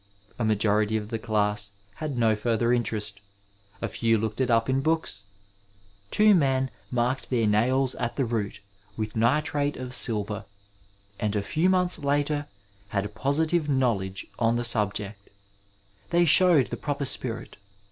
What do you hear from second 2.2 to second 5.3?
further interest; a few looked it up in books;